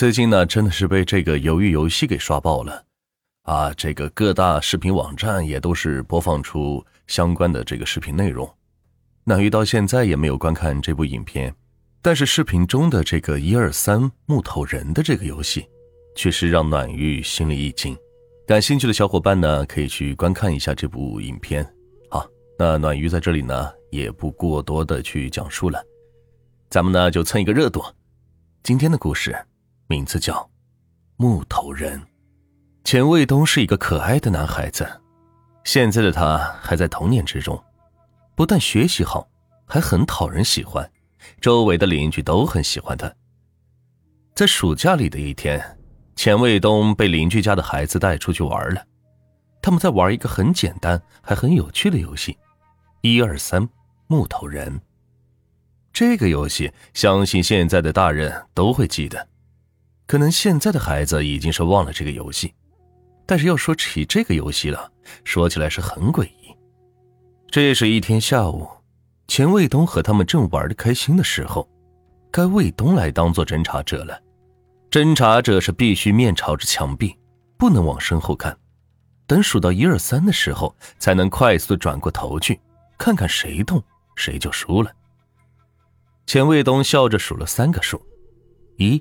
[0.00, 2.82] 最近呢，真的是被这个鱿鱼游戏给刷爆了，
[3.42, 8.50] 啊，这个各大视频网站也都是播放出相关的这个视频内容。
[9.24, 11.54] 暖玉到现在也没有观看这部影片，
[12.00, 15.66] 但是视频中的这个一二三木头人的这个游戏，
[16.16, 17.94] 确实让暖玉心里一惊。
[18.46, 21.62] 感兴趣的小伙伴呢，可以去观看一下这部影片。
[22.08, 22.26] 好，
[22.58, 25.78] 那暖玉在这里呢，也不过多的去讲述了，
[26.70, 27.84] 咱们呢就蹭一个热度。
[28.62, 29.36] 今天的故事。
[29.90, 30.48] 名字叫
[31.16, 32.00] 木头人，
[32.84, 34.88] 钱卫东是一个可爱的男孩子。
[35.64, 37.60] 现在的他还在童年之中，
[38.36, 39.28] 不但学习好，
[39.66, 40.88] 还很讨人喜欢，
[41.40, 43.12] 周围的邻居都很喜欢他。
[44.32, 45.60] 在暑假里的一天，
[46.14, 48.86] 钱卫东被邻居家的孩子带出去玩了。
[49.60, 52.38] 他们在玩一个很简单还很有趣的游戏——
[53.02, 53.68] 一二三
[54.06, 54.80] 木头人。
[55.92, 59.26] 这个游戏，相信现在的大人都会记得。
[60.10, 62.52] 可能现在的孩子已经是忘了这个游戏，
[63.26, 64.90] 但是要说起这个游戏了，
[65.22, 66.52] 说起来是很诡异。
[67.48, 68.68] 这是一天下午，
[69.28, 71.70] 钱卫东和他们正玩的开心的时候，
[72.28, 74.20] 该卫东来当做侦查者了。
[74.90, 77.16] 侦查者是必须面朝着墙壁，
[77.56, 78.58] 不能往身后看，
[79.28, 82.60] 等数到一二三的时候，才能快速转过头去，
[82.98, 83.80] 看看谁动
[84.16, 84.90] 谁就输了。
[86.26, 88.04] 钱卫东笑着数了三个数，
[88.76, 89.00] 一、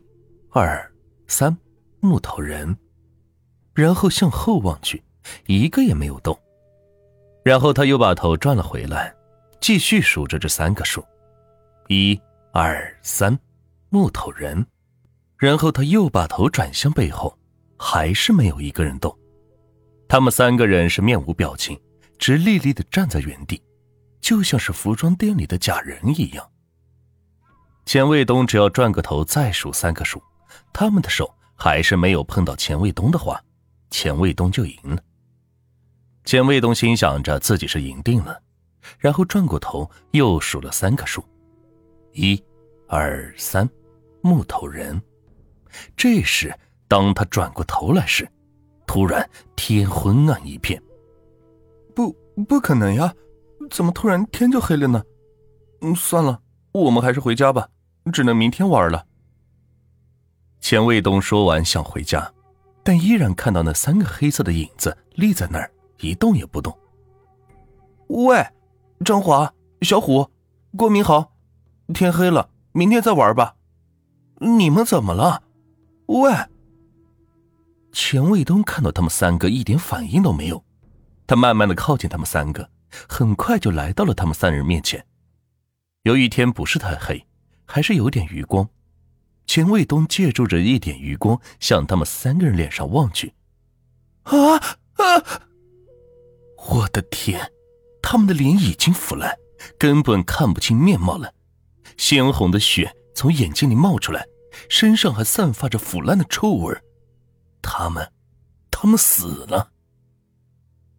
[0.52, 0.86] 二。
[1.30, 1.55] 三
[1.99, 2.75] 木头人，
[3.75, 5.02] 然后向后望去，
[5.45, 6.38] 一个也没有动。
[7.44, 9.16] 然后他又把头转了回来，
[9.61, 11.05] 继续数着这三个数：
[11.88, 12.19] 一、
[12.52, 13.38] 二、三，
[13.89, 14.66] 木头人。
[15.38, 17.38] 然后他又把头转向背后，
[17.77, 19.16] 还是没有一个人动。
[20.08, 21.80] 他们三个人是面无表情，
[22.17, 23.61] 直立立的站在原地，
[24.19, 26.45] 就像是服装店里的假人一样。
[27.86, 30.21] 钱卫东只要转个头，再数三个数。
[30.72, 33.42] 他们的手还是没有碰到钱卫东的话，
[33.89, 35.02] 钱卫东就赢了。
[36.25, 38.39] 钱卫东心想着自己是赢定了，
[38.98, 41.23] 然后转过头又数了三个数：
[42.14, 42.42] 一、
[42.87, 43.67] 二、三，
[44.21, 45.02] 木头人。
[45.95, 46.54] 这时，
[46.87, 48.30] 当他转过头来时，
[48.86, 50.81] 突然天昏暗一片。
[51.95, 52.11] 不，
[52.48, 53.14] 不可能呀！
[53.70, 55.04] 怎么突然天就黑了呢？
[55.81, 57.67] 嗯，算了，我们还是回家吧，
[58.11, 59.05] 只能明天玩了。
[60.59, 62.31] 钱卫东说完，想回家，
[62.83, 66.77] 但依然看到那三个黑色的影子立在那儿，一动也不动。
[68.08, 68.45] 喂，
[69.05, 70.30] 张华、小虎、
[70.75, 71.31] 郭明豪，
[71.93, 73.55] 天黑了，明天再玩吧。
[74.39, 75.43] 你们怎么了？
[76.08, 76.31] 喂！
[77.92, 80.64] 钱卫东看到他们三个一点反应都没有，
[81.25, 82.69] 他慢慢的靠近他们三个，
[83.08, 85.03] 很快就来到了他们三人面前。
[86.03, 87.25] 由于天不是太黑，
[87.65, 88.67] 还是有点余光。
[89.49, 93.33] 钱卫东借助着一点余光，向他们三个人脸上望去。
[94.21, 94.58] 啊
[94.93, 95.42] 啊！
[96.70, 97.52] 我的天，
[97.99, 99.36] 他们的脸已经腐烂，
[99.80, 101.33] 根本看不清面貌了。
[101.98, 104.23] 鲜红的血从眼睛里冒出来，
[104.70, 106.80] 身上还散发着腐烂的臭味。
[107.60, 108.08] 他们，
[108.70, 109.71] 他们死了。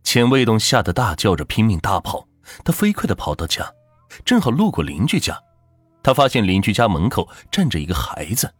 [0.02, 2.26] 钱卫东吓得大叫着，拼命大跑。
[2.64, 3.72] 他飞快的跑到家，
[4.24, 5.40] 正好路过邻居家。
[6.02, 8.52] 他发现邻居家门口站着一个孩子，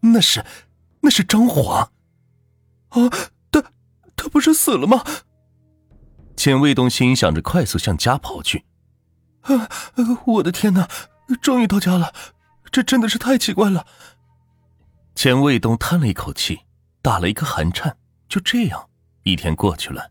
[0.00, 0.44] 那是，
[1.00, 1.90] 那是张华。
[2.88, 3.08] 啊，
[3.50, 3.62] 他，
[4.16, 5.04] 他不是死了吗？
[6.36, 8.64] 钱卫东心想着，快速向家跑去。
[9.42, 9.68] 啊，
[10.26, 10.88] 我的天哪！
[11.40, 12.12] 终于到家了，
[12.70, 13.86] 这真的是太奇怪了。
[15.14, 16.60] 钱卫东叹了一口气，
[17.00, 17.96] 打了一个寒颤。
[18.28, 18.88] 就这样，
[19.22, 20.10] 一天过去了。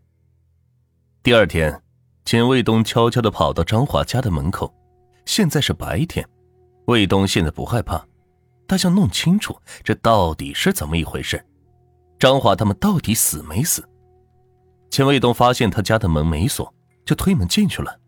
[1.21, 1.83] 第二天，
[2.25, 4.73] 钱卫东悄悄的跑到张华家的门口。
[5.25, 6.27] 现在是白天。
[6.85, 8.03] 卫东现在不害怕，
[8.67, 11.43] 他想弄清楚这到底是怎么一回事。
[12.19, 13.87] 张华他们到底死没死？
[14.89, 16.73] 钱卫东发现他家的门没锁，
[17.05, 17.99] 就推门进去了。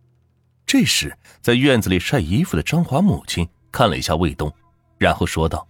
[0.65, 4.51] 这时，在院子里晒衣服的张华母亲看了一下卫东，
[4.97, 5.67] 然后说道：“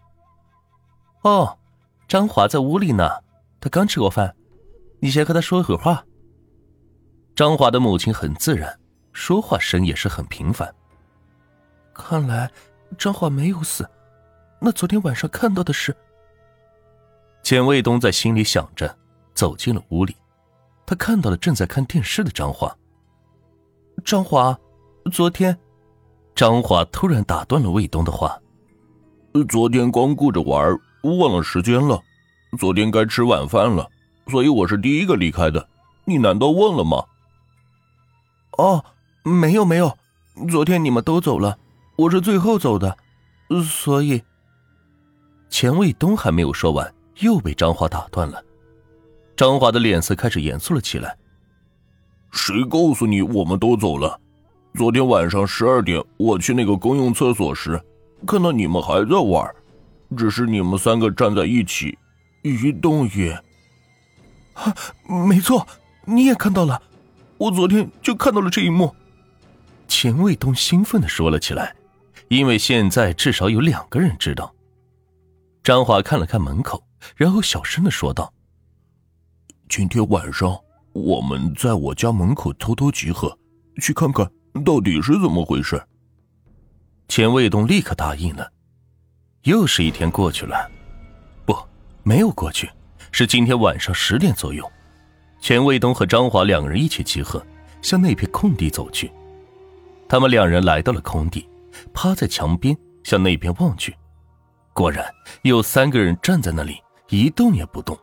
[1.23, 1.57] 哦，
[2.07, 3.09] 张华在屋里呢，
[3.59, 4.35] 他刚吃过饭，
[4.99, 6.05] 你先和他说一会儿话。”
[7.35, 8.79] 张华的母亲很自然，
[9.11, 10.73] 说话声也是很平凡。
[11.93, 12.51] 看来。
[12.97, 13.89] 张华没有死，
[14.59, 15.95] 那昨天晚上看到的是？
[17.41, 18.97] 简卫东在心里想着，
[19.33, 20.15] 走进了屋里，
[20.85, 22.73] 他看到了正在看电视的张华。
[24.05, 24.57] 张华，
[25.11, 25.57] 昨天，
[26.35, 28.39] 张华突然打断了卫东的话
[29.49, 30.77] ：“昨天光顾着玩，
[31.19, 31.99] 忘了时间了。
[32.57, 33.89] 昨天该吃晚饭了，
[34.27, 35.67] 所以我是第一个离开的。
[36.05, 37.03] 你难道忘了吗？”
[38.57, 38.83] 哦，
[39.23, 39.97] 没有没有，
[40.49, 41.57] 昨天你们都走了。
[41.95, 42.97] 我是最后走的，
[43.63, 44.21] 所以。
[45.49, 48.43] 钱卫东还没有说完，又被张华打断了。
[49.35, 51.15] 张华的脸色开始严肃了起来。
[52.31, 54.19] 谁告诉你我们都走了？
[54.73, 57.79] 昨天晚上十二点，我去那个公用厕所时，
[58.25, 59.47] 看到你们还在玩，
[60.17, 61.95] 只是你们三个站在一起，
[62.41, 63.31] 一动也……
[64.53, 64.73] 啊，
[65.27, 65.67] 没错，
[66.05, 66.81] 你也看到了，
[67.37, 68.95] 我昨天就看到了这一幕。
[69.87, 71.75] 钱卫东兴奋的说了起来，
[72.35, 74.53] 因为现在至少有两个人知道。
[75.63, 76.83] 张华看了看门口，
[77.15, 78.33] 然后小声的说道
[79.69, 80.57] ：“今天晚上
[80.93, 83.37] 我们在我家门口偷偷集合，
[83.81, 84.29] 去看看。”
[84.63, 85.81] 到底是怎么回事？
[87.07, 88.51] 钱卫东立刻答应了。
[89.45, 90.69] 又是一天过去了，
[91.43, 91.57] 不，
[92.03, 92.69] 没有过去，
[93.11, 94.71] 是今天晚上十点左右，
[95.41, 97.43] 钱卫东和张华两人一起集合，
[97.81, 99.11] 向那片空地走去。
[100.07, 101.49] 他们两人来到了空地，
[101.93, 103.95] 趴在墙边向那边望去，
[104.73, 105.05] 果然
[105.41, 107.97] 有三个人站在那里一动也不动。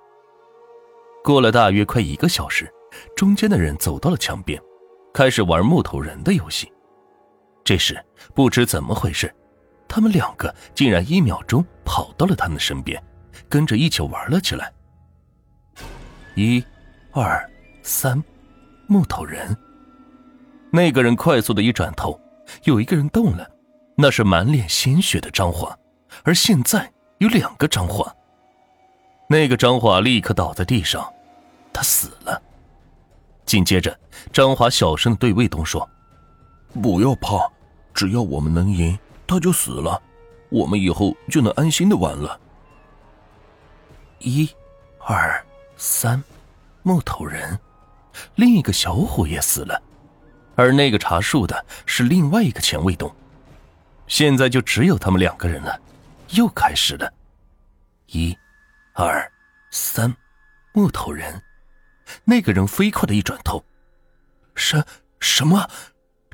[1.22, 2.68] 过了大约快一个小时，
[3.14, 4.60] 中间的人走到了墙边。
[5.12, 6.72] 开始玩木头人的游戏，
[7.64, 8.00] 这时
[8.32, 9.34] 不知怎么回事，
[9.88, 13.02] 他们两个竟然一秒钟跑到了他们身边，
[13.48, 14.72] 跟着一起玩了起来。
[16.36, 16.64] 一、
[17.10, 17.44] 二、
[17.82, 18.22] 三，
[18.86, 19.56] 木头人。
[20.70, 22.18] 那个人快速的一转头，
[22.62, 23.50] 有一个人动了，
[24.00, 25.79] 那是满脸鲜血的张华，
[26.25, 28.11] 而现在有两个张华。
[29.29, 31.06] 那个张华立刻倒在地上，
[31.70, 32.41] 他死了。
[33.44, 33.94] 紧接着，
[34.32, 35.87] 张华小声对卫东说
[36.82, 37.47] ：“不要怕，
[37.93, 40.00] 只要我们能赢，他就死了，
[40.49, 42.41] 我们以后就能安心的玩了。”
[44.20, 44.49] 一、
[44.99, 45.44] 二、
[45.76, 46.25] 三，
[46.82, 47.58] 木头人，
[48.37, 49.82] 另一个小伙也死了，
[50.55, 53.14] 而那个查树的是另外一个钱卫东。
[54.10, 55.80] 现在就只有他们两个人了，
[56.30, 57.10] 又开始了。
[58.08, 58.36] 一、
[58.92, 59.32] 二、
[59.70, 60.12] 三，
[60.74, 61.40] 木头人。
[62.24, 63.64] 那个人飞快的一转头，
[64.56, 64.84] 什
[65.20, 65.64] 什么？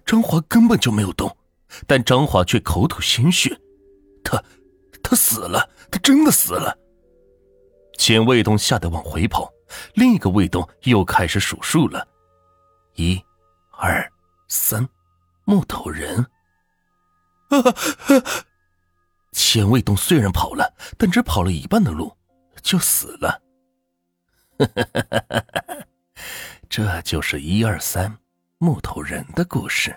[0.06, 1.36] 张华根本就没有动，
[1.86, 3.54] 但张华却口吐鲜血，
[4.24, 4.42] 他
[5.02, 6.74] 他死了，他真的死了。
[7.98, 9.52] 钱卫东吓得往回跑，
[9.92, 12.08] 另一个卫东又开始数数了，
[12.94, 13.22] 一、
[13.72, 14.10] 二、
[14.48, 14.88] 三，
[15.44, 16.24] 木头人。
[17.54, 17.62] 啊！
[19.32, 22.16] 钱卫东虽然跑了，但只跑了一半的路
[22.62, 23.42] 就死了。
[26.68, 28.18] 这就是一二三
[28.58, 29.94] 木头人的故事。